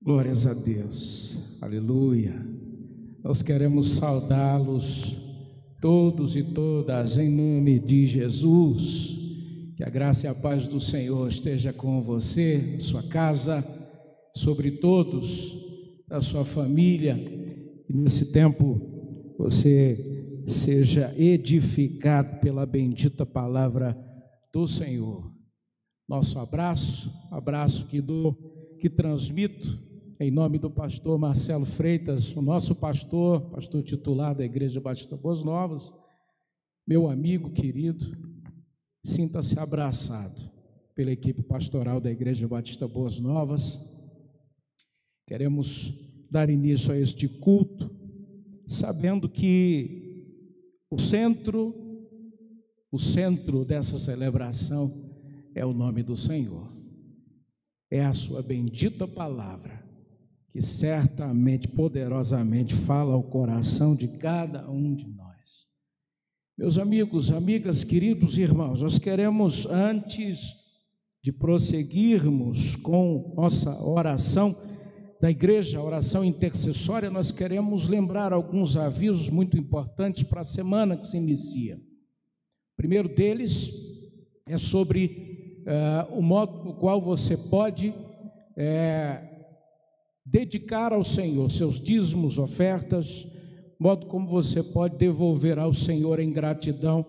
[0.00, 2.32] Glórias a Deus, aleluia.
[3.22, 5.16] Nós queremos saudá-los,
[5.80, 9.18] todos e todas, em nome de Jesus.
[9.76, 13.64] Que a graça e a paz do Senhor esteja com você, sua casa,
[14.36, 15.58] sobre todos,
[16.06, 17.16] da sua família,
[17.88, 18.80] e nesse tempo
[19.36, 23.98] você seja edificado pela bendita palavra
[24.52, 25.28] do Senhor.
[26.08, 28.32] Nosso abraço, abraço que dou,
[28.80, 29.87] que transmito
[30.20, 35.44] em nome do pastor Marcelo Freitas, o nosso pastor, pastor titular da Igreja Batista Boas
[35.44, 35.92] Novas,
[36.84, 38.04] meu amigo querido,
[39.04, 40.50] sinta-se abraçado
[40.92, 43.78] pela equipe pastoral da Igreja Batista Boas Novas.
[45.24, 45.94] Queremos
[46.28, 47.88] dar início a este culto,
[48.66, 50.24] sabendo que
[50.90, 51.72] o centro,
[52.90, 54.90] o centro dessa celebração
[55.54, 56.72] é o nome do Senhor.
[57.88, 59.87] É a sua bendita palavra
[60.58, 65.68] que certamente, poderosamente fala ao coração de cada um de nós.
[66.58, 70.56] Meus amigos, amigas, queridos irmãos, nós queremos, antes
[71.22, 74.56] de prosseguirmos com nossa oração
[75.20, 81.06] da igreja, oração intercessória, nós queremos lembrar alguns avisos muito importantes para a semana que
[81.06, 81.76] se inicia.
[81.76, 83.70] O primeiro deles
[84.44, 85.62] é sobre
[86.08, 89.37] uh, o modo no qual você pode uh,
[90.30, 93.26] dedicar ao Senhor seus dízimos, ofertas,
[93.78, 97.06] modo como você pode devolver ao Senhor em gratidão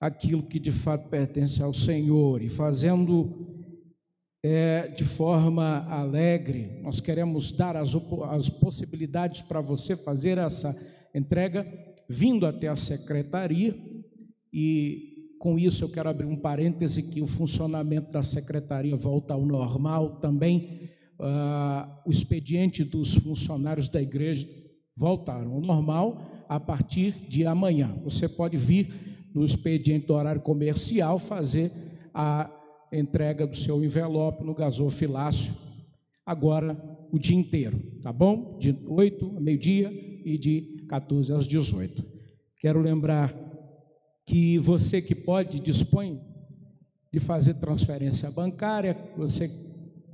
[0.00, 3.46] aquilo que de fato pertence ao Senhor e fazendo
[4.42, 6.80] é, de forma alegre.
[6.82, 7.94] Nós queremos dar as,
[8.30, 10.74] as possibilidades para você fazer essa
[11.14, 11.66] entrega
[12.08, 13.76] vindo até a secretaria
[14.52, 19.44] e com isso eu quero abrir um parêntese que o funcionamento da secretaria volta ao
[19.44, 24.48] normal também uh, o expediente dos funcionários da igreja
[24.96, 27.96] voltaram ao normal a partir de amanhã.
[28.04, 31.70] Você pode vir no expediente do horário comercial fazer
[32.12, 32.50] a
[32.92, 35.54] entrega do seu envelope no gasofilácio
[36.30, 36.80] agora
[37.10, 38.56] o dia inteiro, tá bom?
[38.58, 39.90] De 8 a meio-dia
[40.24, 42.04] e de 14 às 18.
[42.60, 43.34] Quero lembrar
[44.26, 46.20] que você que pode, dispõe
[47.12, 49.48] de fazer transferência bancária, você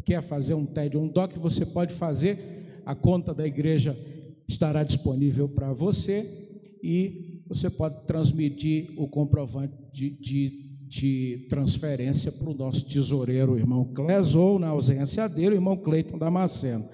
[0.07, 3.99] quer fazer um TED ou um DOC, você pode fazer, a conta da igreja
[4.47, 6.47] estará disponível para você
[6.81, 13.85] e você pode transmitir o comprovante de, de, de transferência para o nosso tesoureiro, irmão
[13.93, 16.89] Clés, ou na ausência dele, o irmão Cleiton Damasceno.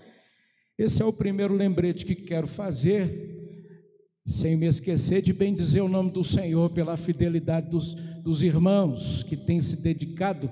[0.79, 3.31] Esse é o primeiro lembrete que quero fazer,
[4.25, 9.23] sem me esquecer de bem dizer o nome do Senhor pela fidelidade dos, dos irmãos
[9.25, 10.51] que têm se dedicado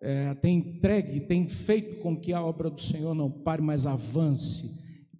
[0.00, 4.70] é, tem entregue, tem feito com que a obra do Senhor não pare, mas avance.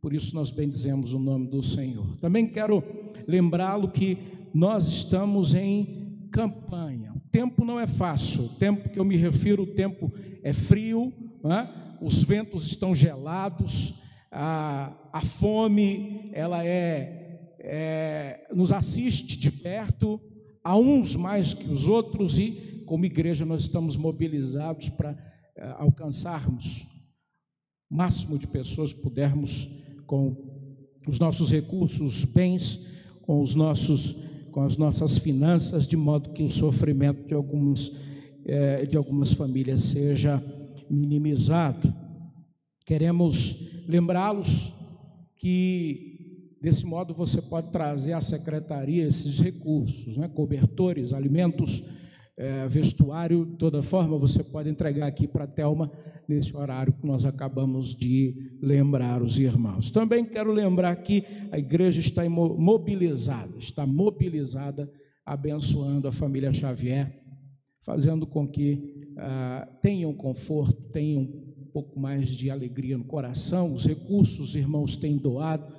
[0.00, 2.16] Por isso nós bendizemos o nome do Senhor.
[2.18, 2.82] Também quero
[3.26, 4.18] lembrá-lo que
[4.52, 7.12] nós estamos em campanha.
[7.14, 8.44] O tempo não é fácil.
[8.44, 10.12] O tempo que eu me refiro, o tempo
[10.42, 11.12] é frio,
[12.00, 13.94] os ventos estão gelados,
[14.30, 20.20] a, a fome ela é, é nos assiste de perto,
[20.62, 25.16] a uns mais que os outros e como igreja, nós estamos mobilizados para
[25.56, 26.86] eh, alcançarmos
[27.90, 29.68] o máximo de pessoas que pudermos
[30.06, 30.36] com
[31.06, 32.80] os nossos recursos, bens,
[33.22, 34.16] com os nossos
[34.50, 37.90] com as nossas finanças, de modo que o sofrimento de alguns
[38.44, 40.42] eh, de algumas famílias seja
[40.88, 41.92] minimizado.
[42.86, 43.56] Queremos
[43.88, 44.72] lembrá-los
[45.36, 51.82] que desse modo você pode trazer à secretaria esses recursos, né, cobertores, alimentos
[52.36, 55.90] é, vestuário, toda forma, você pode entregar aqui para a Thelma
[56.28, 59.90] nesse horário que nós acabamos de lembrar os irmãos.
[59.90, 64.90] Também quero lembrar que a igreja está mobilizada, está mobilizada,
[65.24, 67.22] abençoando a família Xavier,
[67.84, 73.74] fazendo com que ah, tenham conforto, tenham um pouco mais de alegria no coração.
[73.74, 75.72] Os recursos os irmãos têm doado.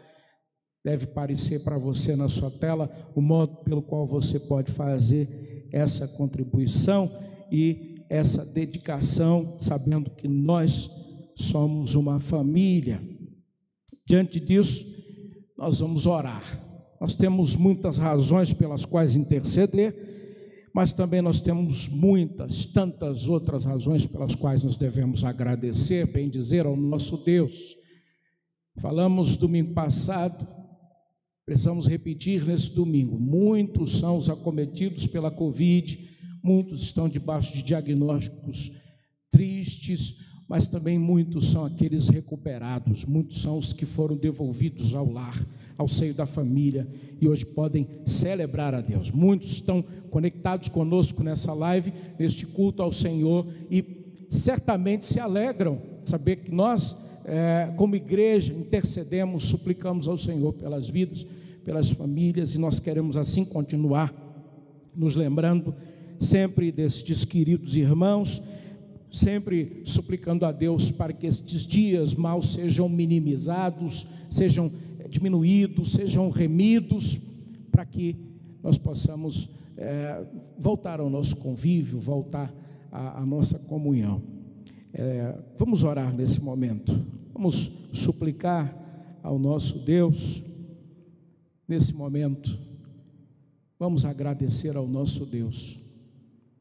[0.84, 6.08] Deve parecer para você na sua tela o modo pelo qual você pode fazer essa
[6.08, 7.12] contribuição
[7.52, 10.90] e essa dedicação, sabendo que nós
[11.36, 13.02] somos uma família.
[14.08, 14.86] Diante disso,
[15.58, 16.64] nós vamos orar.
[17.02, 24.06] Nós temos muitas razões pelas quais interceder, mas também nós temos muitas, tantas outras razões
[24.06, 27.76] pelas quais nós devemos agradecer, bem dizer ao nosso Deus.
[28.80, 30.48] Falamos domingo passado
[31.46, 36.10] Precisamos repetir nesse domingo: muitos são os acometidos pela Covid,
[36.42, 38.72] muitos estão debaixo de diagnósticos
[39.32, 40.16] tristes,
[40.48, 45.46] mas também muitos são aqueles recuperados, muitos são os que foram devolvidos ao lar,
[45.78, 46.88] ao seio da família
[47.20, 49.12] e hoje podem celebrar a Deus.
[49.12, 53.84] Muitos estão conectados conosco nessa live, neste culto ao Senhor e
[54.30, 56.96] certamente se alegram saber que nós,
[57.26, 61.26] é, como igreja, intercedemos, suplicamos ao Senhor pelas vidas,
[61.64, 64.14] pelas famílias e nós queremos assim continuar
[64.96, 65.76] nos lembrando
[66.20, 68.42] sempre destes queridos irmãos
[69.16, 74.72] sempre suplicando a Deus para que estes dias maus sejam minimizados, sejam
[75.10, 77.20] diminuídos, sejam remidos,
[77.72, 78.16] para que
[78.62, 80.22] nós possamos é,
[80.58, 82.54] voltar ao nosso convívio, voltar
[82.92, 84.35] à, à nossa comunhão.
[84.98, 88.74] É, vamos orar nesse momento, vamos suplicar
[89.22, 90.42] ao nosso Deus,
[91.68, 92.58] nesse momento,
[93.78, 95.78] vamos agradecer ao nosso Deus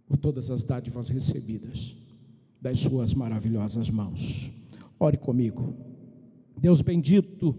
[0.04, 1.96] por todas as dádivas recebidas
[2.60, 4.50] das suas maravilhosas mãos.
[4.98, 5.72] Ore comigo.
[6.58, 7.54] Deus bendito,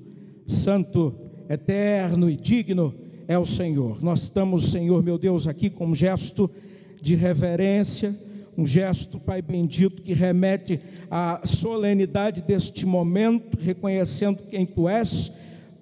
[0.45, 1.15] santo,
[1.47, 2.93] eterno e digno
[3.29, 4.03] é o Senhor.
[4.03, 6.51] Nós estamos, Senhor meu Deus, aqui com um gesto
[7.01, 8.24] de reverência,
[8.57, 10.79] um gesto, Pai bendito, que remete
[11.09, 15.31] à solenidade deste momento, reconhecendo quem Tu és,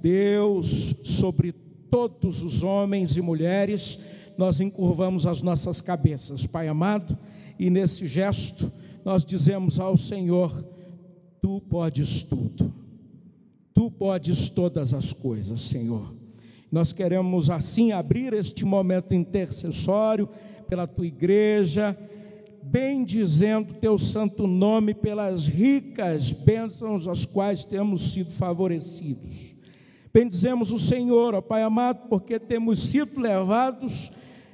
[0.01, 1.53] Deus sobre
[1.89, 3.99] todos os homens e mulheres,
[4.37, 7.17] nós encurvamos as nossas cabeças, Pai amado,
[7.59, 8.71] e nesse gesto
[9.05, 10.65] nós dizemos ao Senhor:
[11.41, 12.73] Tu podes tudo,
[13.73, 16.13] Tu podes todas as coisas, Senhor.
[16.71, 20.27] Nós queremos assim abrir este momento intercessório
[20.67, 21.95] pela Tua igreja,
[22.73, 29.53] bendizendo Teu santo nome pelas ricas bênçãos às quais temos sido favorecidos.
[30.11, 34.11] Bendizemos o Senhor, ó Pai amado, porque temos sido levados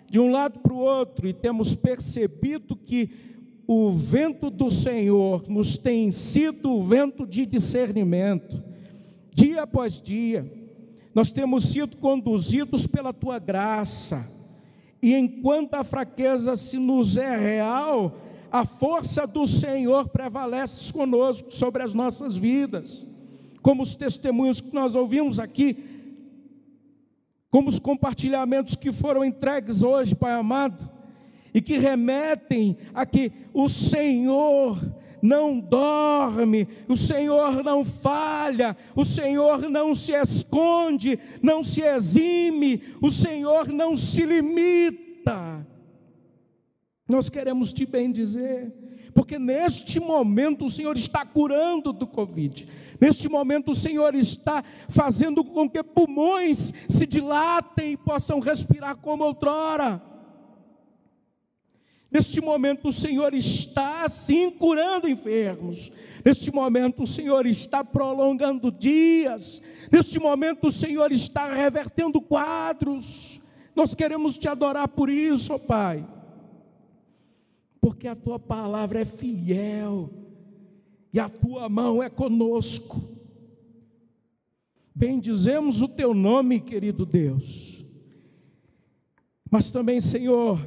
[0.09, 3.09] de um lado para o outro e temos percebido que
[3.65, 8.61] o vento do Senhor nos tem sido o vento de discernimento,
[9.33, 10.51] dia após dia,
[11.15, 14.29] nós temos sido conduzidos pela tua graça,
[15.01, 18.17] e enquanto a fraqueza se nos é real,
[18.51, 23.05] a força do Senhor prevalece conosco sobre as nossas vidas,
[23.61, 25.77] como os testemunhos que nós ouvimos aqui,
[27.49, 30.89] como os compartilhamentos que foram entregues hoje, Pai amado
[31.53, 34.79] e que remetem a que o Senhor
[35.21, 43.11] não dorme, o Senhor não falha, o Senhor não se esconde, não se exime, o
[43.11, 45.65] Senhor não se limita.
[47.07, 48.71] Nós queremos te bem dizer,
[49.13, 52.67] porque neste momento o Senhor está curando do Covid,
[53.01, 59.23] neste momento o Senhor está fazendo com que pulmões se dilatem e possam respirar como
[59.23, 60.01] outrora.
[62.11, 65.91] Neste momento o Senhor está sim curando enfermos.
[66.25, 69.61] Neste momento o Senhor está prolongando dias.
[69.91, 73.39] Neste momento o Senhor está revertendo quadros.
[73.75, 76.07] Nós queremos te adorar por isso, ó Pai.
[77.79, 80.09] Porque a tua palavra é fiel
[81.13, 83.01] e a tua mão é conosco.
[84.93, 87.85] Bendizemos o teu nome, querido Deus.
[89.49, 90.59] Mas também, Senhor,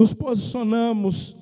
[0.00, 1.36] nos posicionamos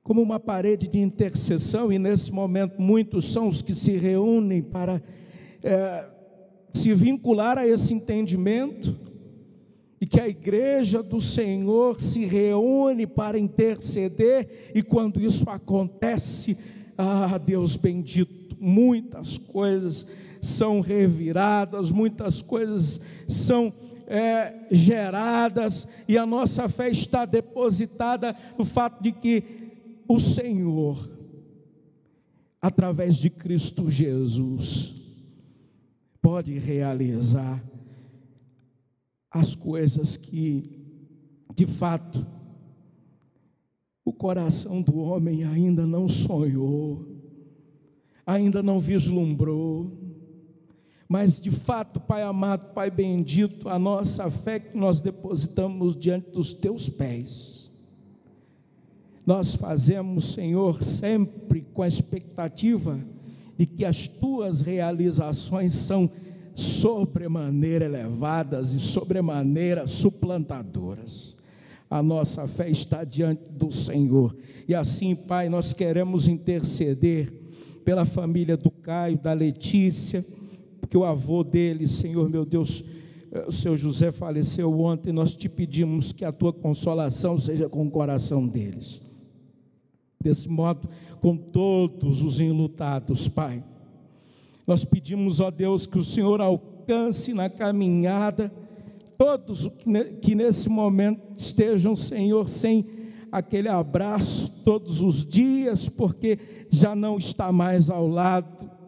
[0.00, 5.02] como uma parede de intercessão, e nesse momento muitos são os que se reúnem para
[5.60, 6.06] é,
[6.72, 8.96] se vincular a esse entendimento,
[10.00, 16.56] e que a igreja do Senhor se reúne para interceder, e quando isso acontece,
[16.96, 20.06] ah, Deus bendito, muitas coisas
[20.40, 23.74] são reviradas, muitas coisas são
[24.10, 29.44] é, geradas, e a nossa fé está depositada no fato de que
[30.08, 31.08] o Senhor,
[32.60, 34.92] através de Cristo Jesus,
[36.20, 37.62] pode realizar
[39.30, 40.84] as coisas que,
[41.54, 42.26] de fato,
[44.04, 47.06] o coração do homem ainda não sonhou,
[48.26, 49.99] ainda não vislumbrou.
[51.10, 56.54] Mas de fato, Pai amado, Pai bendito, a nossa fé que nós depositamos diante dos
[56.54, 57.68] teus pés.
[59.26, 63.00] Nós fazemos, Senhor, sempre com a expectativa
[63.58, 66.08] de que as tuas realizações são
[66.54, 71.36] sobremaneira elevadas e sobremaneira suplantadoras.
[71.90, 74.36] A nossa fé está diante do Senhor.
[74.68, 77.32] E assim, Pai, nós queremos interceder
[77.84, 80.24] pela família do Caio, da Letícia,
[80.90, 82.82] porque o avô dele, Senhor meu Deus,
[83.30, 87.86] eh, o seu José faleceu ontem, nós te pedimos que a tua consolação seja com
[87.86, 89.00] o coração deles.
[90.20, 90.88] Desse modo,
[91.20, 93.62] com todos os enlutados, Pai.
[94.66, 98.52] Nós pedimos, ó Deus, que o Senhor alcance na caminhada
[99.16, 99.70] todos
[100.20, 102.84] que nesse momento estejam, Senhor, sem
[103.30, 106.36] aquele abraço todos os dias, porque
[106.68, 108.79] já não está mais ao lado,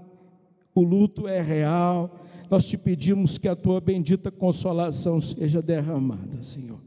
[0.75, 2.21] o luto é real.
[2.51, 6.79] Nós te pedimos que a tua bendita consolação seja derramada, Senhor.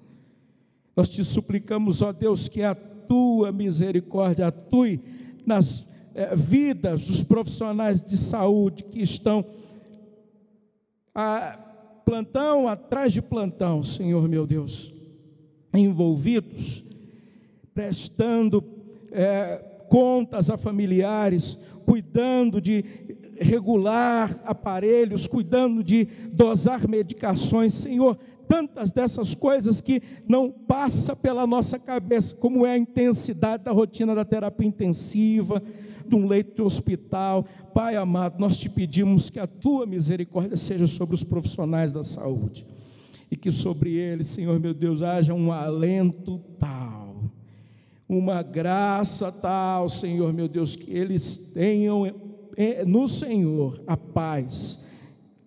[0.96, 5.00] Nós te suplicamos, ó Deus, que a tua misericórdia atue
[5.46, 9.46] nas é, vidas dos profissionais de saúde que estão
[11.14, 11.60] a
[12.06, 14.94] plantão atrás de plantão, Senhor meu Deus,
[15.74, 16.84] envolvidos,
[17.74, 18.64] prestando
[19.12, 19.58] é,
[19.90, 22.84] contas a familiares, cuidando de
[23.40, 31.80] regular aparelhos, cuidando de dosar medicações, Senhor, tantas dessas coisas que não passa pela nossa
[31.80, 35.62] cabeça, como é a intensidade da rotina da terapia intensiva,
[36.08, 37.46] de um leito de hospital.
[37.74, 42.66] Pai amado, nós te pedimos que a tua misericórdia seja sobre os profissionais da saúde
[43.30, 47.24] e que sobre eles, Senhor meu Deus, haja um alento tal,
[48.08, 52.06] uma graça tal, Senhor meu Deus, que eles tenham
[52.86, 54.80] no Senhor a paz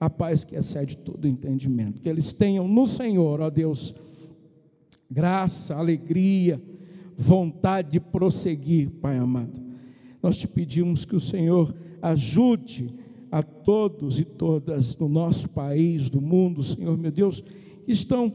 [0.01, 2.01] a paz que excede todo entendimento.
[2.01, 3.95] Que eles tenham no Senhor, ó Deus,
[5.11, 6.61] graça, alegria,
[7.17, 9.61] vontade de prosseguir, Pai amado.
[10.23, 12.95] Nós te pedimos que o Senhor ajude
[13.31, 17.41] a todos e todas do nosso país, do mundo, Senhor meu Deus,
[17.85, 18.33] que estão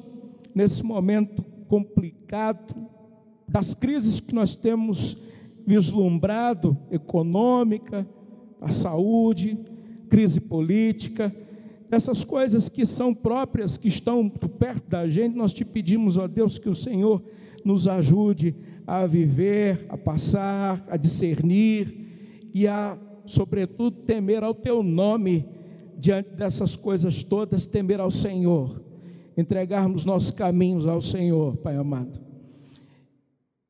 [0.53, 2.75] nesse momento complicado,
[3.47, 5.17] das crises que nós temos
[5.65, 8.07] vislumbrado, econômica,
[8.63, 9.57] a saúde,
[10.09, 11.35] crise política,
[11.91, 16.57] essas coisas que são próprias, que estão perto da gente, nós te pedimos, ó Deus,
[16.57, 17.21] que o Senhor
[17.63, 18.55] nos ajude
[18.87, 25.45] a viver, a passar, a discernir e a, sobretudo, temer ao teu nome
[25.97, 28.81] diante dessas coisas todas, temer ao Senhor,
[29.37, 32.19] entregarmos nossos caminhos ao Senhor, Pai amado.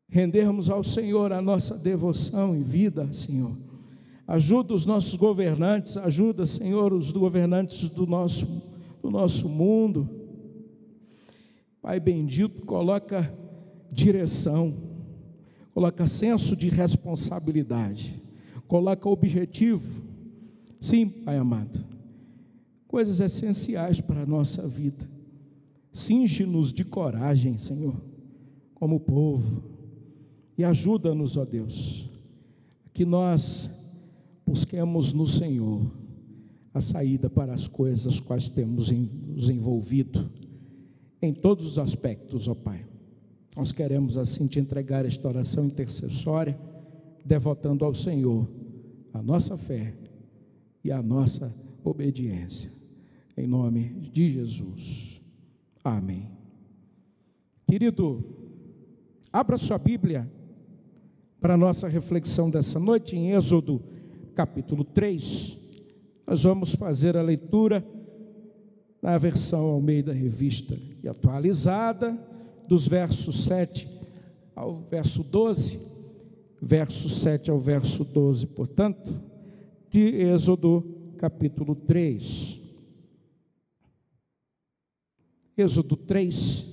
[0.07, 3.72] Rendermos ao Senhor a nossa devoção e vida, Senhor
[4.27, 8.47] Ajuda os nossos governantes, ajuda, Senhor, os governantes do nosso,
[9.01, 10.09] do nosso mundo.
[11.81, 13.31] Pai bendito, coloca
[13.91, 14.73] direção,
[15.73, 18.21] coloca senso de responsabilidade,
[18.65, 20.01] coloca objetivo.
[20.79, 21.83] Sim, Pai amado,
[22.87, 25.09] coisas essenciais para a nossa vida.
[25.91, 28.01] Cinge-nos de coragem, Senhor,
[28.73, 29.63] como povo,
[30.57, 32.09] e ajuda-nos, ó Deus,
[32.93, 33.69] que nós
[34.45, 35.91] busquemos no Senhor
[36.73, 40.29] a saída para as coisas quais temos nos envolvido,
[41.21, 42.85] em todos os aspectos, ó Pai.
[43.55, 46.59] Nós queremos assim te entregar esta oração intercessória,
[47.23, 48.49] devotando ao Senhor
[49.13, 49.93] a nossa fé
[50.83, 52.71] e a nossa obediência.
[53.37, 55.21] Em nome de Jesus.
[55.83, 56.29] Amém.
[57.67, 58.23] Querido,
[59.31, 60.29] abra sua Bíblia
[61.39, 63.81] para a nossa reflexão dessa noite em Êxodo
[64.33, 65.57] capítulo 3.
[66.27, 67.85] Nós vamos fazer a leitura
[69.01, 72.17] na versão ao meio da revista e atualizada,
[72.67, 73.89] dos versos 7
[74.55, 75.79] ao verso 12,
[76.61, 79.13] verso 7 ao verso 12, portanto,
[79.89, 80.83] de Êxodo
[81.17, 82.59] capítulo 3.
[85.57, 86.65] Êxodo 3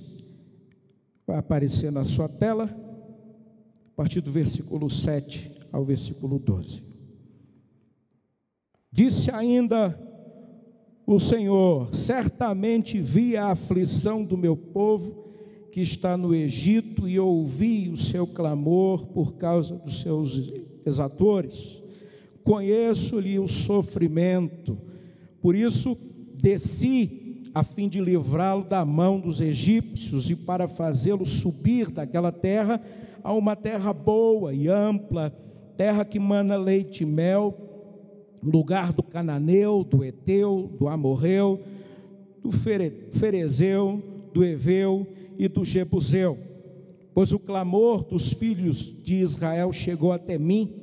[1.27, 6.90] vai aparecer na sua tela, a partir do versículo 7 ao versículo 12.
[9.03, 9.99] Disse ainda
[11.07, 15.25] o Senhor: Certamente vi a aflição do meu povo
[15.71, 20.53] que está no Egito e ouvi o seu clamor por causa dos seus
[20.85, 21.81] exatores.
[22.43, 24.77] Conheço-lhe o sofrimento,
[25.41, 25.97] por isso
[26.35, 32.79] desci a fim de livrá-lo da mão dos egípcios e para fazê-lo subir daquela terra
[33.23, 35.35] a uma terra boa e ampla,
[35.75, 37.70] terra que mana leite e mel
[38.43, 41.61] lugar do cananeu, do eteu, do amorreu,
[42.41, 44.01] do ferezeu,
[44.33, 45.07] do eveu
[45.37, 46.37] e do jebuseu.
[47.13, 50.73] Pois o clamor dos filhos de Israel chegou até mim,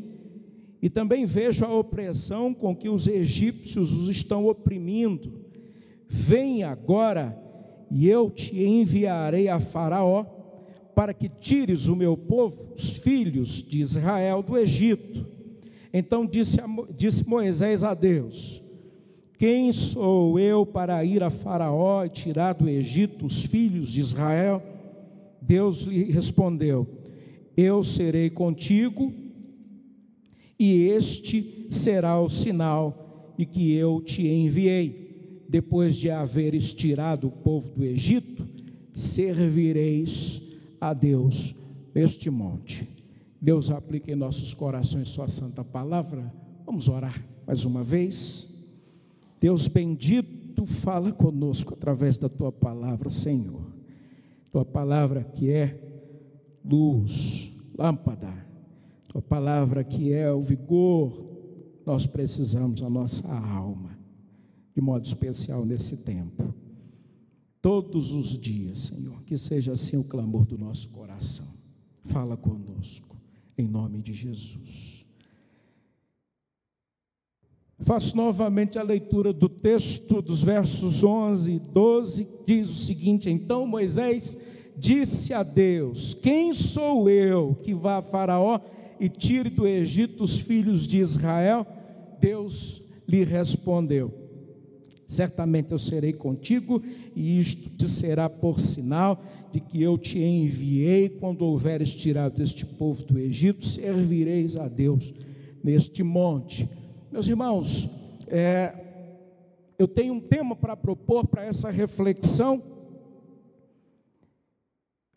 [0.81, 5.33] e também vejo a opressão com que os egípcios os estão oprimindo.
[6.09, 7.37] Vem agora,
[7.91, 10.25] e eu te enviarei a Faraó,
[10.95, 15.38] para que tires o meu povo, os filhos de Israel, do Egito
[15.93, 16.59] então disse,
[16.97, 18.63] disse Moisés a Deus:
[19.39, 24.63] Quem sou eu para ir a Faraó e tirar do Egito os filhos de Israel?
[25.41, 26.87] Deus lhe respondeu:
[27.57, 29.13] Eu serei contigo
[30.59, 35.07] e este será o sinal de que eu te enviei.
[35.49, 38.47] Depois de haveres tirado o povo do Egito,
[38.93, 40.43] servireis
[40.79, 41.55] a Deus
[41.95, 42.98] neste monte.
[43.41, 46.33] Deus aplique em nossos corações Sua santa palavra.
[46.67, 48.47] Vamos orar mais uma vez.
[49.41, 53.73] Deus bendito, fala conosco através da Tua palavra, Senhor.
[54.51, 55.81] Tua palavra que é
[56.65, 58.47] luz, lâmpada.
[59.09, 61.29] Tua palavra que é o vigor,
[61.87, 63.99] nós precisamos a nossa alma,
[64.75, 66.55] de modo especial nesse tempo.
[67.63, 71.49] Todos os dias, Senhor, que seja assim o clamor do nosso coração.
[72.05, 73.17] Fala conosco,
[73.59, 75.05] em nome de Jesus.
[77.81, 83.67] Faço novamente a leitura do texto dos versos 11 e 12, diz o seguinte: Então
[83.67, 84.37] Moisés
[84.77, 88.61] disse a Deus: Quem sou eu que vá a Faraó
[88.99, 91.67] e tire do Egito os filhos de Israel?
[92.21, 94.13] Deus lhe respondeu:
[95.09, 96.83] Certamente eu serei contigo,
[97.17, 102.67] e isto te será por sinal de que eu te enviei quando houveres tirado este
[102.67, 105.15] povo do Egito, servireis a Deus
[105.65, 106.69] neste monte.
[107.11, 107.89] Meus irmãos,
[108.27, 108.75] é,
[109.79, 112.63] eu tenho um tema para propor para essa reflexão.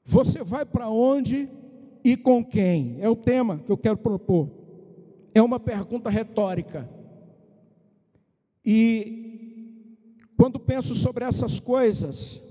[0.05, 1.49] Você vai para onde
[2.01, 2.95] e com quem?
[3.01, 4.49] É o tema que eu quero propor.
[5.35, 6.89] É uma pergunta retórica.
[8.65, 9.30] E
[10.41, 12.41] quando penso sobre essas coisas,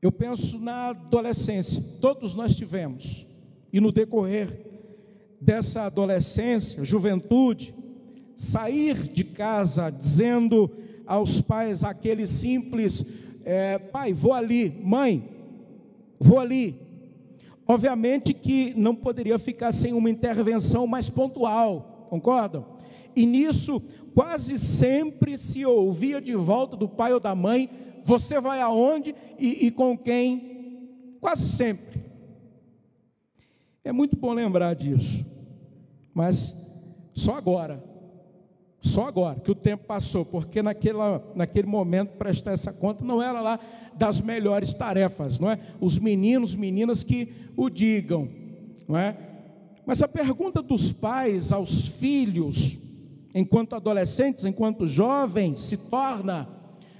[0.00, 1.84] eu penso na adolescência.
[2.00, 3.26] Todos nós tivemos.
[3.70, 4.58] E no decorrer
[5.38, 7.74] dessa adolescência, juventude,
[8.34, 10.70] sair de casa dizendo
[11.06, 13.04] aos pais aquele simples:
[13.44, 15.28] é, pai, vou ali, mãe,
[16.18, 16.80] vou ali.
[17.68, 22.64] Obviamente que não poderia ficar sem uma intervenção mais pontual, concordam?
[23.14, 23.82] E nisso,
[24.14, 27.68] quase sempre se ouvia de volta do pai ou da mãe:
[28.04, 31.16] você vai aonde e, e com quem?
[31.20, 32.02] Quase sempre.
[33.84, 35.26] É muito bom lembrar disso,
[36.14, 36.54] mas
[37.14, 37.82] só agora,
[38.80, 43.40] só agora que o tempo passou, porque naquela, naquele momento prestar essa conta não era
[43.40, 43.58] lá
[43.94, 45.58] das melhores tarefas, não é?
[45.80, 48.28] Os meninos, meninas que o digam,
[48.88, 49.16] não é?
[49.84, 52.78] Mas a pergunta dos pais aos filhos,
[53.34, 56.48] enquanto adolescentes, enquanto jovens, se torna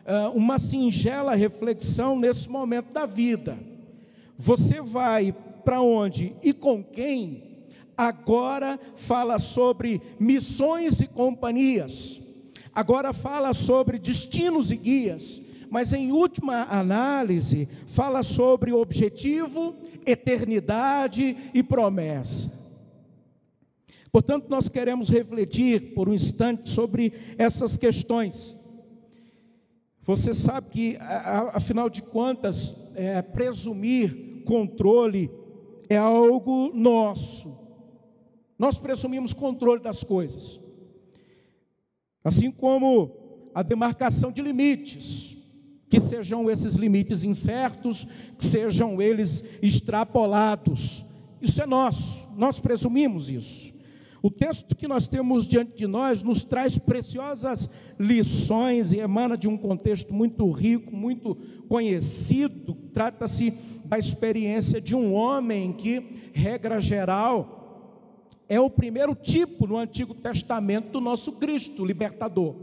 [0.07, 3.59] uh, uma singela reflexão nesse momento da vida.
[4.39, 7.53] Você vai para onde e com quem?
[7.97, 12.21] agora fala sobre missões e companhias,
[12.75, 15.41] agora fala sobre destinos e guias,
[15.71, 22.62] mas em última análise, fala sobre objetivo, eternidade e promessa.
[24.13, 28.55] Portanto, nós queremos refletir por um instante sobre essas questões.
[30.03, 30.99] Você sabe que,
[31.55, 35.31] afinal de contas, é, presumir controle
[35.89, 37.57] é algo nosso.
[38.59, 40.61] Nós presumimos controle das coisas.
[42.23, 45.37] Assim como a demarcação de limites,
[45.89, 48.07] que sejam esses limites incertos,
[48.39, 51.05] que sejam eles extrapolados.
[51.41, 53.73] Isso é nosso, nós presumimos isso.
[54.23, 59.49] O texto que nós temos diante de nós nos traz preciosas lições e emana de
[59.49, 61.37] um contexto muito rico, muito
[61.69, 62.77] conhecido.
[62.95, 63.53] Trata-se
[63.85, 70.93] da experiência de um homem que, regra geral, é o primeiro tipo no Antigo Testamento
[70.93, 72.55] do nosso Cristo libertador.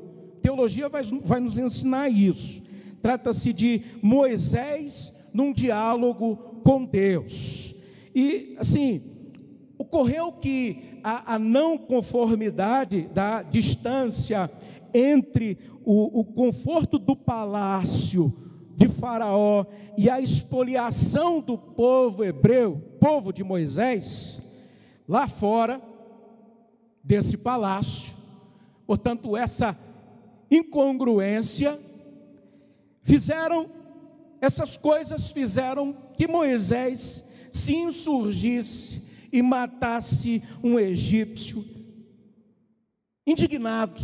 [0.42, 2.64] Teologia vai, vai nos ensinar isso.
[3.02, 7.76] Trata-se de Moisés num diálogo com Deus.
[8.16, 9.02] E assim,
[9.80, 14.52] ocorreu que a, a não conformidade da distância
[14.94, 18.34] entre o, o conforto do palácio
[18.76, 19.66] de Faraó
[19.98, 24.42] e a expoliação do povo hebreu, povo de Moisés,
[25.08, 25.82] lá fora
[27.02, 28.18] desse palácio.
[28.86, 29.78] Portanto, essa
[30.52, 31.80] incongruência
[33.02, 33.70] fizeram
[34.42, 41.64] essas coisas fizeram que Moisés se insurgisse e matasse um egípcio
[43.26, 44.02] indignado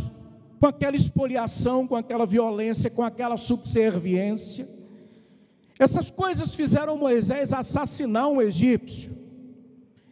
[0.58, 4.68] com aquela expoliação, com aquela violência, com aquela subserviência.
[5.78, 9.14] Essas coisas fizeram Moisés assassinar um egípcio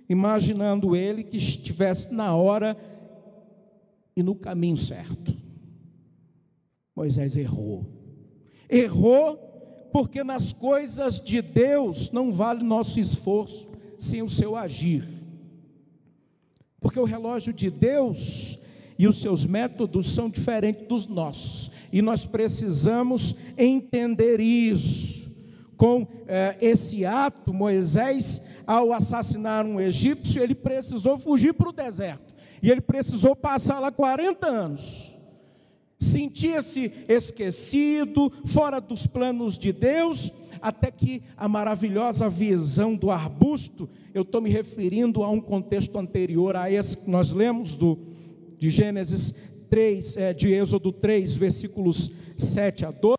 [0.08, 2.76] imaginando ele que estivesse na hora
[4.14, 5.34] e no caminho certo.
[6.94, 7.86] Moisés errou.
[8.68, 9.36] Errou
[9.92, 13.73] porque nas coisas de Deus não vale nosso esforço
[14.04, 15.08] sem o seu agir.
[16.80, 18.58] Porque o relógio de Deus
[18.98, 25.24] e os seus métodos são diferentes dos nossos, e nós precisamos entender isso.
[25.76, 32.32] Com eh, esse ato, Moisés, ao assassinar um egípcio, ele precisou fugir para o deserto,
[32.62, 35.12] e ele precisou passar lá 40 anos.
[35.98, 40.32] Sentia-se esquecido, fora dos planos de Deus,
[40.64, 46.56] até que a maravilhosa visão do arbusto, eu estou me referindo a um contexto anterior
[46.56, 47.98] a esse que nós lemos do,
[48.56, 49.34] de Gênesis
[49.68, 53.14] 3, é, de Êxodo 3, versículos 7 a 12.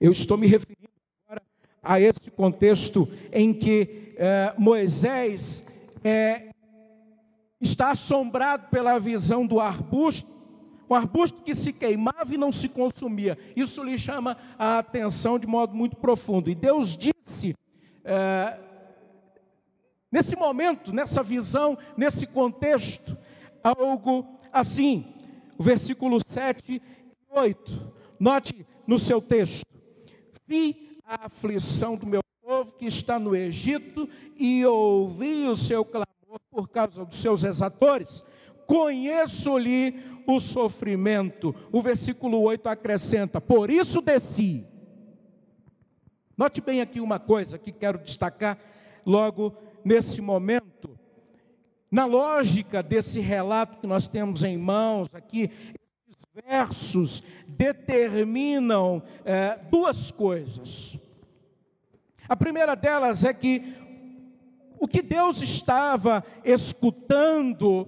[0.00, 0.88] Eu estou me referindo
[1.26, 1.42] agora
[1.82, 5.64] a esse contexto em que é, Moisés
[6.04, 6.49] é,
[7.60, 10.30] está assombrado pela visão do arbusto,
[10.88, 13.38] um arbusto que se queimava e não se consumia.
[13.54, 16.50] Isso lhe chama a atenção de modo muito profundo.
[16.50, 17.54] E Deus disse,
[18.04, 18.58] é,
[20.10, 23.16] nesse momento, nessa visão, nesse contexto,
[23.62, 25.14] algo assim.
[25.56, 26.82] O versículo 7 e
[27.30, 27.92] 8.
[28.18, 29.64] Note no seu texto:
[30.46, 36.09] Vi a aflição do meu povo que está no Egito e ouvi o seu clamor
[36.50, 38.22] por causa dos seus exatores,
[38.66, 39.94] conheço-lhe
[40.26, 41.54] o sofrimento.
[41.72, 44.66] O versículo 8 acrescenta: Por isso desci.
[46.36, 48.58] Note bem aqui uma coisa que quero destacar
[49.04, 50.98] logo nesse momento.
[51.90, 55.50] Na lógica desse relato que nós temos em mãos aqui,
[56.08, 60.96] esses versos determinam é, duas coisas.
[62.28, 63.74] A primeira delas é que
[64.80, 67.86] o que Deus estava escutando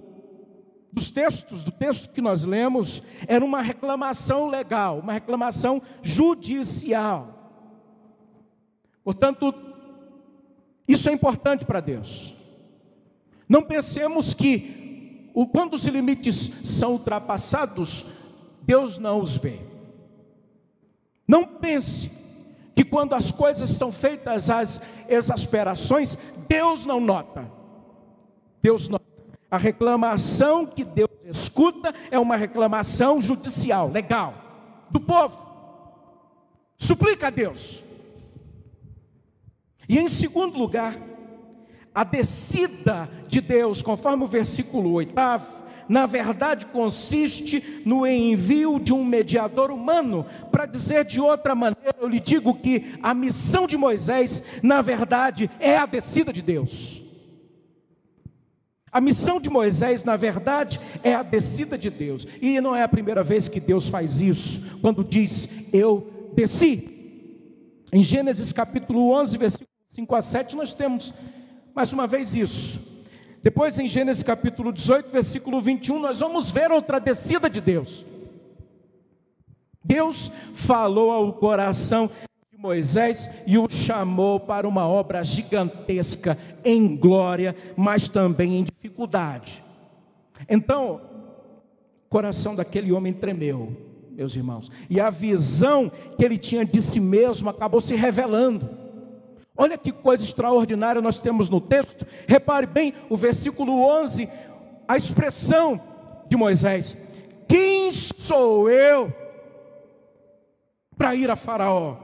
[0.91, 7.33] dos textos, do texto que nós lemos, era uma reclamação legal, uma reclamação judicial.
[9.03, 9.51] Portanto,
[10.87, 12.35] isso é importante para Deus.
[13.49, 18.05] Não pensemos que quando os limites são ultrapassados,
[18.61, 19.59] Deus não os vê.
[21.27, 22.11] Não pense
[22.93, 24.79] quando as coisas são feitas às
[25.09, 26.15] exasperações,
[26.47, 27.49] Deus não nota.
[28.61, 29.03] Deus nota.
[29.49, 34.35] A reclamação que Deus escuta é uma reclamação judicial, legal,
[34.91, 35.35] do povo.
[36.77, 37.83] Suplica a Deus.
[39.89, 40.95] E em segundo lugar,
[41.95, 49.03] a descida de Deus, conforme o versículo oitavo, na verdade consiste no envio de um
[49.03, 50.25] mediador humano.
[50.51, 55.49] Para dizer de outra maneira, eu lhe digo que a missão de Moisés, na verdade,
[55.59, 57.01] é a descida de Deus.
[58.91, 62.27] A missão de Moisés, na verdade, é a descida de Deus.
[62.39, 66.89] E não é a primeira vez que Deus faz isso, quando diz: Eu desci.
[67.91, 71.13] Em Gênesis capítulo 11, versículo 5 a 7, nós temos
[71.75, 72.92] mais uma vez isso.
[73.43, 78.05] Depois, em Gênesis capítulo 18, versículo 21, nós vamos ver outra descida de Deus.
[79.83, 82.09] Deus falou ao coração
[82.49, 89.61] de Moisés e o chamou para uma obra gigantesca, em glória, mas também em dificuldade.
[90.49, 91.01] Então,
[92.05, 93.75] o coração daquele homem tremeu,
[94.11, 98.82] meus irmãos, e a visão que ele tinha de si mesmo acabou se revelando.
[99.55, 102.05] Olha que coisa extraordinária nós temos no texto.
[102.27, 104.27] Repare bem o versículo 11,
[104.87, 105.79] a expressão
[106.27, 106.97] de Moisés:
[107.47, 109.13] Quem sou eu
[110.97, 111.97] para ir a Faraó?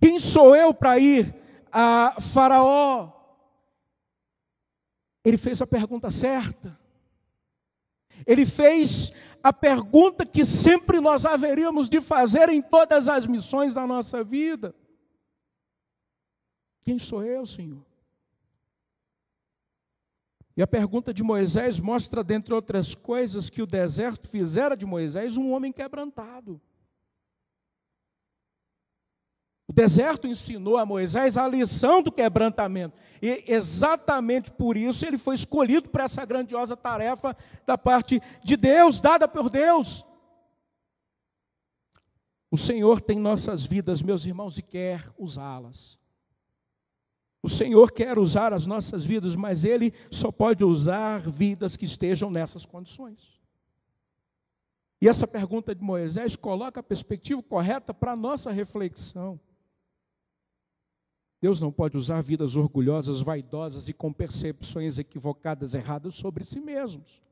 [0.00, 1.34] Quem sou eu para ir
[1.72, 3.10] a Faraó?
[5.24, 6.78] Ele fez a pergunta certa.
[8.24, 9.12] Ele fez
[9.46, 14.74] a pergunta que sempre nós haveríamos de fazer em todas as missões da nossa vida:
[16.82, 17.86] Quem sou eu, Senhor?
[20.56, 25.36] E a pergunta de Moisés mostra, dentre outras coisas, que o deserto fizera de Moisés
[25.36, 26.60] um homem quebrantado.
[29.65, 32.96] O deserto ensinou a Moisés a lição do quebrantamento.
[33.20, 37.36] E exatamente por isso ele foi escolhido para essa grandiosa tarefa
[37.66, 40.02] da parte de Deus, dada por Deus.
[42.50, 45.98] O Senhor tem nossas vidas, meus irmãos, e quer usá-las.
[47.42, 52.30] O Senhor quer usar as nossas vidas, mas Ele só pode usar vidas que estejam
[52.30, 53.38] nessas condições.
[55.02, 59.38] E essa pergunta de Moisés coloca a perspectiva correta para a nossa reflexão.
[61.46, 67.22] Deus não pode usar vidas orgulhosas, vaidosas e com percepções equivocadas, erradas sobre si mesmos.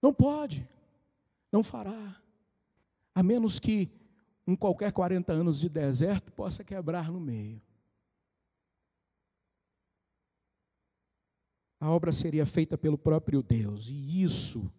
[0.00, 0.66] Não pode,
[1.52, 2.18] não fará.
[3.14, 3.90] a menos que
[4.46, 7.60] um qualquer 40 anos de deserto possa quebrar no meio.
[11.78, 14.72] A obra seria feita pelo próprio Deus, e isso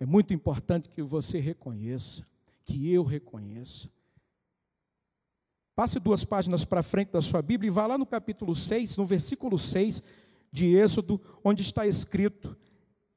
[0.00, 2.26] é muito importante que você reconheça,
[2.64, 3.90] que eu reconheça.
[5.78, 9.04] Passe duas páginas para frente da sua Bíblia e vá lá no capítulo 6, no
[9.04, 10.02] versículo 6
[10.50, 12.56] de Êxodo, onde está escrito: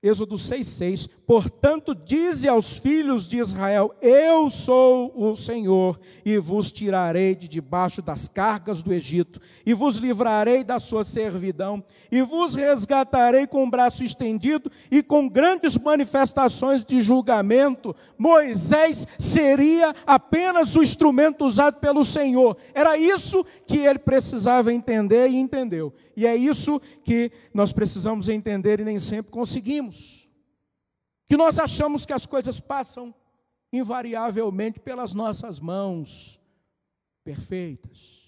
[0.04, 7.36] Êxodo 6,6: Portanto, dize aos filhos de Israel: Eu sou o Senhor, e vos tirarei
[7.36, 13.46] de debaixo das cargas do Egito, e vos livrarei da sua servidão, e vos resgatarei
[13.46, 17.96] com o braço estendido e com grandes manifestações de julgamento.
[18.18, 22.58] Moisés seria apenas o instrumento usado pelo Senhor.
[22.74, 25.94] Era isso que ele precisava entender e entendeu.
[26.16, 29.91] E é isso que nós precisamos entender e nem sempre conseguimos.
[31.28, 33.14] Que nós achamos que as coisas passam
[33.72, 36.40] invariavelmente pelas nossas mãos
[37.24, 38.21] perfeitas.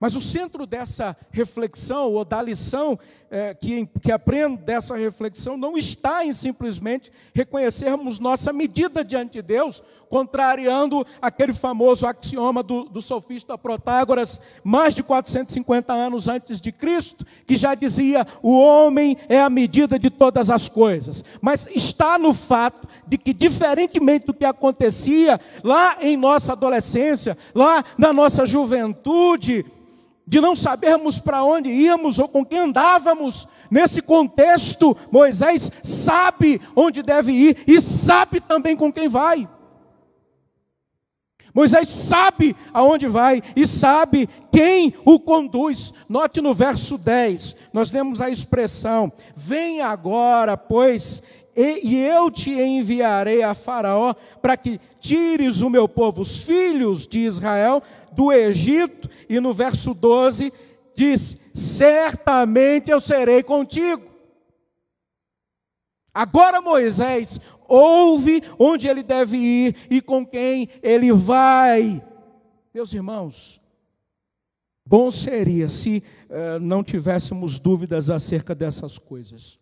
[0.00, 2.98] Mas o centro dessa reflexão, ou da lição
[3.30, 9.42] é, que, que aprendo dessa reflexão, não está em simplesmente reconhecermos nossa medida diante de
[9.42, 16.72] Deus, contrariando aquele famoso axioma do, do sofista Protágoras, mais de 450 anos antes de
[16.72, 21.22] Cristo, que já dizia: o homem é a medida de todas as coisas.
[21.42, 27.84] Mas está no fato de que, diferentemente do que acontecia lá em nossa adolescência, lá
[27.98, 29.66] na nossa juventude,
[30.30, 33.48] de não sabermos para onde íamos ou com quem andávamos.
[33.68, 39.48] Nesse contexto, Moisés sabe onde deve ir e sabe também com quem vai.
[41.52, 45.92] Moisés sabe aonde vai e sabe quem o conduz.
[46.08, 51.24] Note no verso 10, nós temos a expressão: Vem agora, pois,
[51.56, 57.20] e, eu te enviarei a Faraó para que tires o meu povo, os filhos de
[57.20, 57.82] Israel,
[58.12, 59.08] do Egito.
[59.28, 60.52] E no verso 12
[60.94, 64.02] diz: Certamente eu serei contigo.
[66.12, 72.02] Agora Moisés ouve onde ele deve ir e com quem ele vai.
[72.74, 73.60] Meus irmãos,
[74.84, 79.58] bom seria se uh, não tivéssemos dúvidas acerca dessas coisas.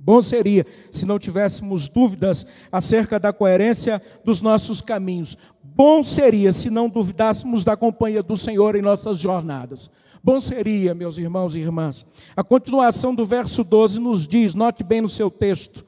[0.00, 5.36] Bom seria se não tivéssemos dúvidas acerca da coerência dos nossos caminhos.
[5.62, 9.90] Bom seria se não duvidássemos da companhia do Senhor em nossas jornadas.
[10.24, 12.06] Bom seria, meus irmãos e irmãs.
[12.36, 15.84] A continuação do verso 12 nos diz, note bem no seu texto: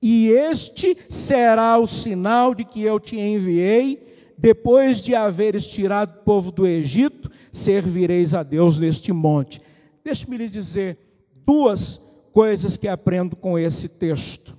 [0.00, 6.24] E este será o sinal de que eu te enviei, depois de haveres tirado o
[6.24, 9.60] povo do Egito, servireis a Deus neste monte.
[10.04, 10.98] Deixe-me lhe dizer
[11.44, 12.00] duas
[12.36, 14.54] coisas que aprendo com esse texto.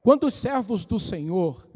[0.00, 1.68] Quando os servos do Senhor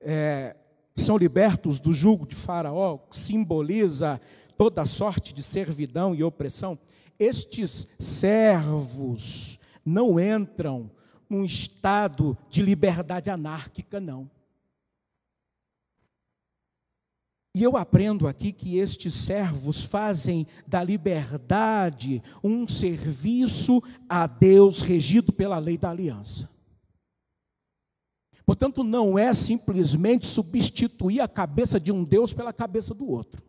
[0.00, 0.54] é,
[0.94, 4.20] são libertos do jugo de Faraó, que simboliza
[4.56, 6.78] toda sorte de servidão e opressão,
[7.18, 10.88] estes servos não entram
[11.28, 14.30] num estado de liberdade anárquica, não.
[17.54, 25.32] E eu aprendo aqui que estes servos fazem da liberdade um serviço a Deus regido
[25.32, 26.50] pela lei da aliança.
[28.46, 33.42] Portanto, não é simplesmente substituir a cabeça de um Deus pela cabeça do outro.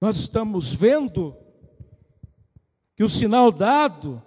[0.00, 1.36] Nós estamos vendo
[2.96, 4.22] que o sinal dado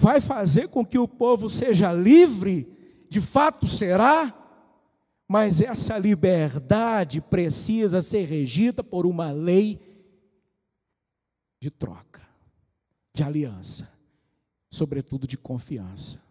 [0.00, 2.72] vai fazer com que o povo seja livre,
[3.10, 4.32] de fato será,
[5.26, 9.80] mas essa liberdade precisa ser regida por uma lei
[11.60, 12.22] de troca,
[13.12, 13.90] de aliança,
[14.70, 16.22] sobretudo de confiança.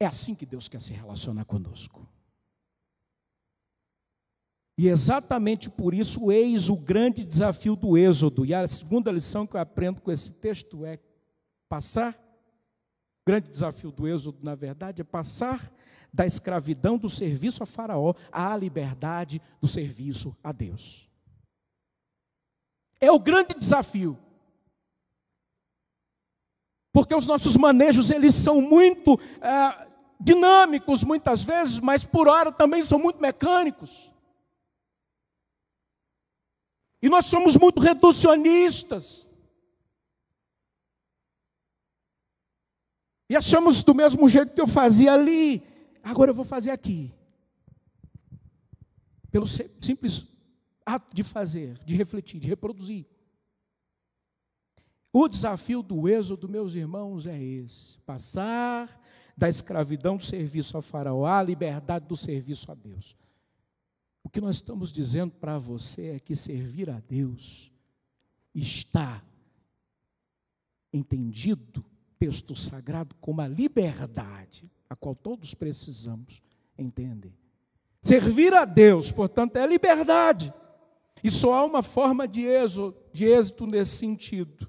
[0.00, 2.08] É assim que Deus quer se relacionar conosco.
[4.76, 8.44] E exatamente por isso, eis o grande desafio do Êxodo.
[8.44, 10.98] E a segunda lição que eu aprendo com esse texto é
[11.68, 15.72] Passar, o grande desafio do Êxodo, na verdade, é passar
[16.12, 21.08] da escravidão do serviço a Faraó à liberdade do serviço a Deus.
[23.00, 24.18] É o grande desafio.
[26.92, 29.86] Porque os nossos manejos, eles são muito é,
[30.18, 34.10] dinâmicos muitas vezes, mas por hora também são muito mecânicos.
[37.02, 39.28] E nós somos muito reducionistas.
[43.28, 45.62] E achamos do mesmo jeito que eu fazia ali,
[46.02, 47.12] agora eu vou fazer aqui.
[49.30, 50.26] Pelo simples
[50.84, 53.06] ato de fazer, de refletir, de reproduzir.
[55.12, 59.00] O desafio do êxodo, meus irmãos, é esse: passar
[59.36, 63.16] da escravidão do serviço a Faraó à liberdade do serviço a Deus.
[64.22, 67.72] O que nós estamos dizendo para você é que servir a Deus
[68.54, 69.22] está
[70.92, 71.84] entendido,
[72.18, 76.42] texto sagrado, como a liberdade a qual todos precisamos
[76.78, 77.32] entender.
[78.00, 80.52] Servir a Deus, portanto, é liberdade.
[81.22, 84.68] E só há uma forma de êxito, de êxito nesse sentido,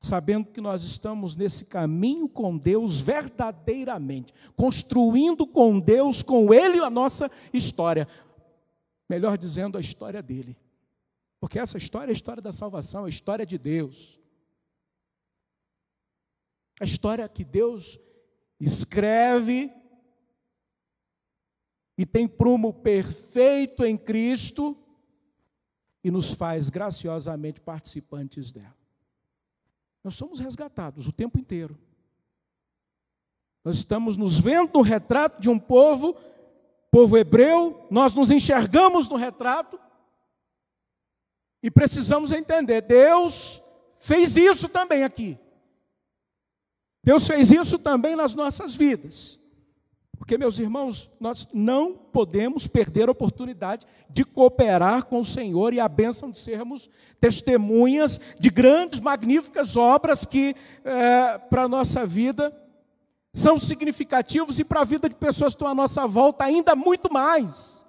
[0.00, 6.90] sabendo que nós estamos nesse caminho com Deus verdadeiramente, construindo com Deus, com Ele a
[6.90, 8.08] nossa história.
[9.08, 10.56] Melhor dizendo, a história dele.
[11.38, 14.19] Porque essa história é a história da salvação, a história de Deus.
[16.80, 18.00] A história que Deus
[18.58, 19.70] escreve
[21.96, 24.74] e tem prumo perfeito em Cristo
[26.02, 28.74] e nos faz graciosamente participantes dela.
[30.02, 31.78] Nós somos resgatados o tempo inteiro.
[33.62, 36.16] Nós estamos nos vendo no retrato de um povo,
[36.90, 39.78] povo hebreu, nós nos enxergamos no retrato
[41.62, 43.62] e precisamos entender: Deus
[43.98, 45.38] fez isso também aqui.
[47.02, 49.40] Deus fez isso também nas nossas vidas.
[50.18, 55.80] Porque, meus irmãos, nós não podemos perder a oportunidade de cooperar com o Senhor e
[55.80, 62.54] a bênção de sermos testemunhas de grandes, magníficas obras que, é, para a nossa vida,
[63.32, 67.10] são significativos e para a vida de pessoas que estão à nossa volta ainda muito
[67.10, 67.84] mais.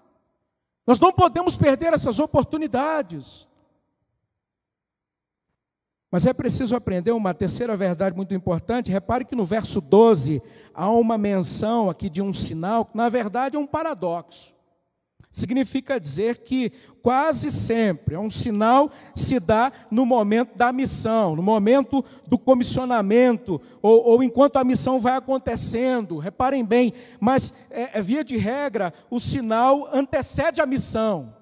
[0.87, 3.47] Nós não podemos perder essas oportunidades.
[6.11, 8.91] Mas é preciso aprender uma terceira verdade muito importante.
[8.91, 10.41] Repare que no verso 12
[10.73, 14.53] há uma menção aqui de um sinal, que na verdade é um paradoxo.
[15.31, 21.41] Significa dizer que quase sempre é um sinal se dá no momento da missão, no
[21.41, 26.17] momento do comissionamento, ou, ou enquanto a missão vai acontecendo.
[26.17, 31.33] Reparem bem, mas é, é via de regra, o sinal antecede a missão.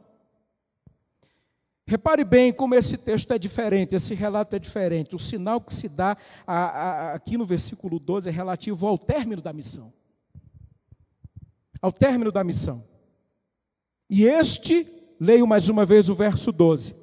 [1.90, 5.16] Repare bem como esse texto é diferente, esse relato é diferente.
[5.16, 9.42] O sinal que se dá a, a, aqui no versículo 12 é relativo ao término
[9.42, 9.92] da missão.
[11.82, 12.84] Ao término da missão.
[14.08, 14.86] E este,
[15.20, 16.94] leio mais uma vez o verso 12: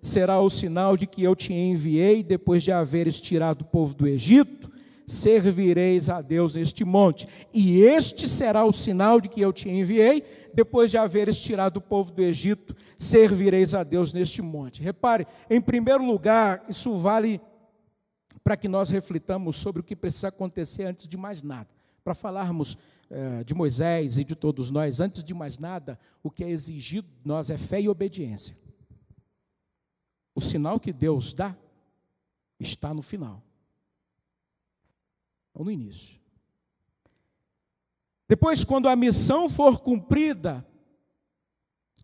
[0.00, 4.08] será o sinal de que eu te enviei depois de haveres tirado o povo do
[4.08, 4.70] Egito
[5.10, 7.26] servireis a Deus neste monte.
[7.52, 10.22] E este será o sinal de que eu te enviei,
[10.54, 14.82] depois de haveres tirado o povo do Egito, servireis a Deus neste monte.
[14.82, 17.40] Repare, em primeiro lugar, isso vale
[18.44, 21.68] para que nós reflitamos sobre o que precisa acontecer antes de mais nada.
[22.04, 22.76] Para falarmos
[23.08, 27.08] eh, de Moisés e de todos nós, antes de mais nada, o que é exigido
[27.08, 28.54] de nós é fé e obediência.
[30.34, 31.56] O sinal que Deus dá
[32.58, 33.42] está no final
[35.54, 36.20] ou no início.
[38.28, 40.64] Depois, quando a missão for cumprida,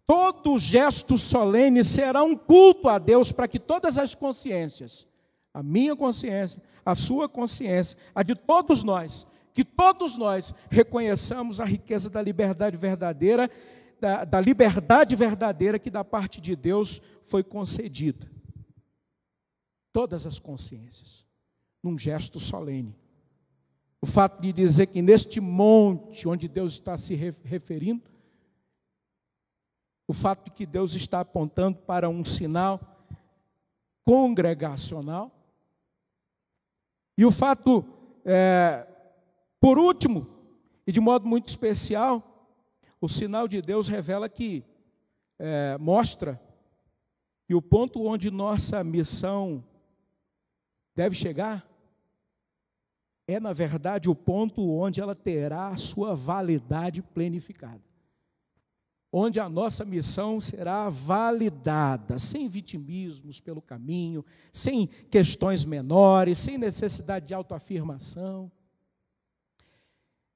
[0.06, 5.06] todo gesto solene será um culto a Deus para que todas as consciências,
[5.52, 11.64] a minha consciência, a sua consciência, a de todos nós, que todos nós reconheçamos a
[11.64, 13.50] riqueza da liberdade verdadeira,
[14.00, 18.30] da, da liberdade verdadeira que da parte de Deus foi concedida.
[19.92, 21.24] Todas as consciências,
[21.82, 22.94] num gesto solene.
[24.00, 28.15] O fato de dizer que neste monte onde Deus está se referindo,
[30.06, 32.80] o fato de que Deus está apontando para um sinal
[34.04, 35.32] congregacional,
[37.18, 37.84] e o fato,
[38.24, 38.86] é,
[39.58, 40.28] por último,
[40.86, 42.22] e de modo muito especial,
[43.00, 44.62] o sinal de Deus revela que,
[45.38, 46.40] é, mostra
[47.46, 49.64] que o ponto onde nossa missão
[50.94, 51.66] deve chegar
[53.28, 57.82] é, na verdade, o ponto onde ela terá a sua validade plenificada.
[59.18, 67.28] Onde a nossa missão será validada, sem vitimismos pelo caminho, sem questões menores, sem necessidade
[67.28, 68.52] de autoafirmação.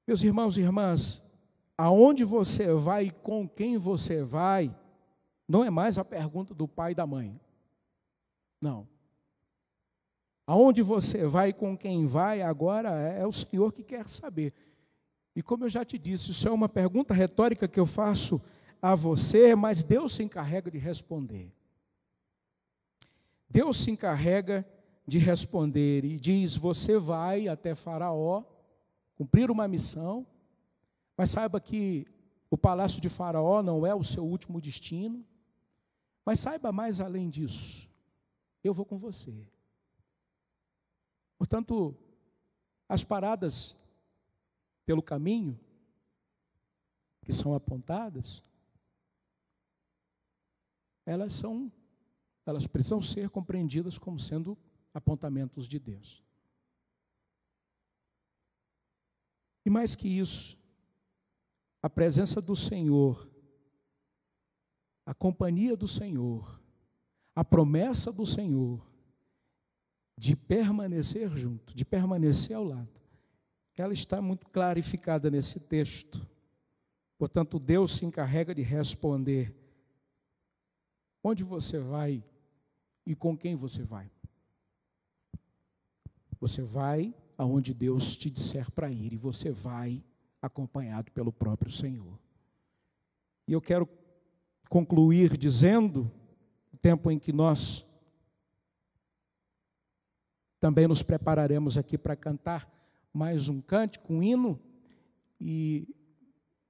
[0.07, 1.21] Meus irmãos e irmãs,
[1.77, 4.75] aonde você vai e com quem você vai,
[5.47, 7.39] não é mais a pergunta do pai e da mãe.
[8.59, 8.87] Não.
[10.47, 14.51] Aonde você vai, com quem vai, agora é, é o Senhor que quer saber.
[15.35, 18.41] E como eu já te disse, isso é uma pergunta retórica que eu faço
[18.81, 21.53] a você, mas Deus se encarrega de responder.
[23.49, 24.67] Deus se encarrega
[25.05, 28.43] de responder e diz: Você vai até Faraó
[29.15, 30.25] cumprir uma missão,
[31.15, 32.07] mas saiba que
[32.49, 35.25] o palácio de Faraó não é o seu último destino.
[36.25, 37.89] Mas saiba mais além disso:
[38.63, 39.47] eu vou com você.
[41.37, 41.95] Portanto,
[42.87, 43.75] as paradas
[44.85, 45.59] pelo caminho
[47.23, 48.43] que são apontadas,
[51.11, 51.71] elas são,
[52.45, 54.57] elas precisam ser compreendidas como sendo
[54.93, 56.23] apontamentos de Deus.
[59.65, 60.57] E mais que isso,
[61.81, 63.29] a presença do Senhor,
[65.05, 66.61] a companhia do Senhor,
[67.35, 68.85] a promessa do Senhor
[70.17, 73.01] de permanecer junto, de permanecer ao lado,
[73.75, 76.25] ela está muito clarificada nesse texto.
[77.17, 79.60] Portanto, Deus se encarrega de responder
[81.23, 82.23] onde você vai
[83.05, 84.09] e com quem você vai.
[86.39, 90.03] Você vai aonde Deus te disser para ir e você vai
[90.41, 92.19] acompanhado pelo próprio Senhor.
[93.47, 93.87] E eu quero
[94.69, 96.11] concluir dizendo,
[96.73, 97.85] o tempo em que nós
[100.59, 102.69] também nos prepararemos aqui para cantar
[103.13, 104.59] mais um cântico, um hino
[105.39, 105.87] e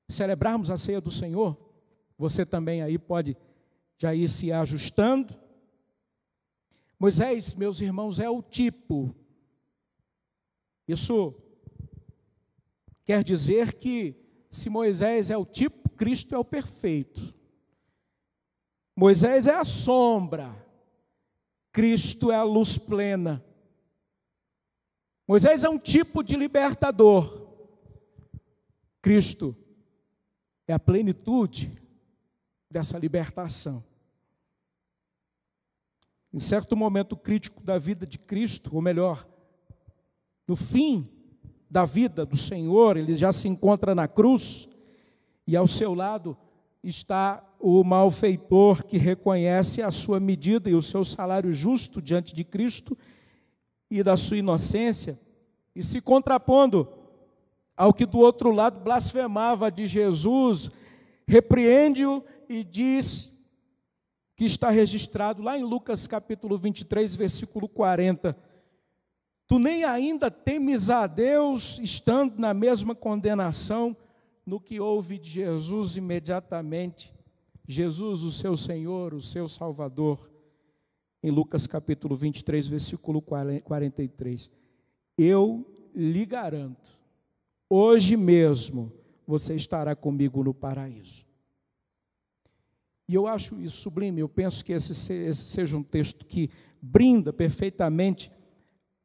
[0.08, 1.58] celebrarmos a ceia do Senhor.
[2.18, 3.38] Você também aí pode
[4.02, 5.39] já ir se ajustando.
[6.97, 9.16] Moisés, meus irmãos, é o tipo
[10.88, 11.36] isso
[13.06, 14.16] quer dizer que
[14.49, 17.34] se Moisés é o tipo, Cristo é o perfeito.
[18.95, 20.54] Moisés é a sombra,
[21.72, 23.45] Cristo é a luz plena.
[25.28, 27.47] Moisés é um tipo de libertador,
[29.02, 29.56] Cristo
[30.68, 31.72] é a plenitude
[32.70, 33.91] dessa libertação.
[36.34, 39.28] Em certo momento crítico da vida de Cristo, ou melhor,
[40.48, 41.10] no fim
[41.70, 44.68] da vida do Senhor, ele já se encontra na cruz,
[45.46, 46.38] e ao seu lado
[46.84, 52.44] está o malfeitor que reconhece a sua medida e o seu salário justo diante de
[52.44, 52.98] Cristo
[53.90, 55.20] e da sua inocência,
[55.76, 56.88] e se contrapondo
[57.76, 60.70] ao que do outro lado blasfemava de Jesus,
[61.28, 63.31] repreende-o e diz
[64.42, 68.36] que está registrado lá em Lucas capítulo 23, versículo 40
[69.46, 73.96] Tu nem ainda temes a Deus, estando na mesma condenação,
[74.44, 77.14] no que houve de Jesus imediatamente.
[77.68, 80.32] Jesus, o seu Senhor, o seu Salvador,
[81.22, 84.50] em Lucas capítulo 23, versículo 43.
[85.20, 87.00] Eu lhe garanto,
[87.70, 88.92] hoje mesmo
[89.28, 91.30] você estará comigo no paraíso.
[93.12, 96.49] E eu acho isso sublime, eu penso que esse, esse seja um texto que
[96.82, 98.32] brinda perfeitamente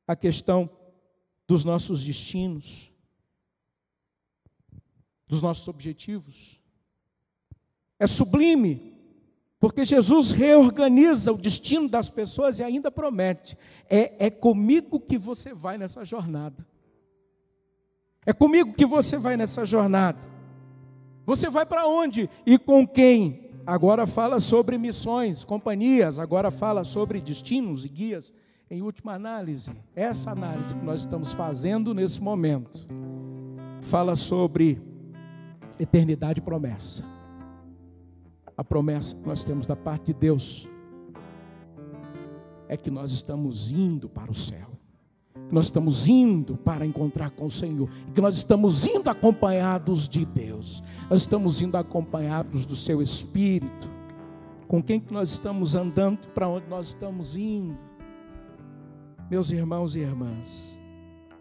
[0.06, 0.70] a questão
[1.44, 2.92] dos nossos destinos,
[5.26, 6.62] dos nossos objetivos.
[7.98, 8.96] É sublime,
[9.58, 13.58] porque Jesus reorganiza o destino das pessoas e ainda promete:
[13.90, 16.64] é, é comigo que você vai nessa jornada.
[18.24, 20.30] É comigo que você vai nessa jornada.
[21.24, 23.45] Você vai para onde e com quem?
[23.66, 28.32] Agora fala sobre missões, companhias, agora fala sobre destinos e guias.
[28.70, 32.86] Em última análise, essa análise que nós estamos fazendo nesse momento
[33.80, 34.80] fala sobre
[35.80, 37.04] eternidade e promessa.
[38.56, 40.68] A promessa que nós temos da parte de Deus
[42.68, 44.75] é que nós estamos indo para o céu.
[45.50, 50.82] Nós estamos indo para encontrar com o Senhor, que nós estamos indo acompanhados de Deus.
[51.08, 53.90] Nós estamos indo acompanhados do seu espírito.
[54.66, 57.78] Com quem que nós estamos andando, para onde nós estamos indo?
[59.30, 60.78] Meus irmãos e irmãs,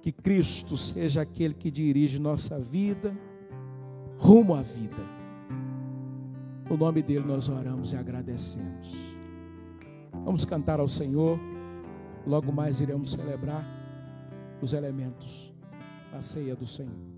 [0.02, 3.16] que Cristo seja aquele que dirige nossa vida
[4.18, 5.04] rumo à vida.
[6.70, 8.96] No nome dele nós oramos e agradecemos.
[10.24, 11.40] Vamos cantar ao Senhor.
[12.26, 13.75] Logo mais iremos celebrar
[14.62, 15.54] os elementos
[16.12, 17.15] da ceia do Senhor.